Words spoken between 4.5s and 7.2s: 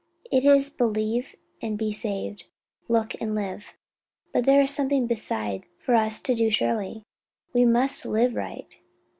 is something beside for us to do surely?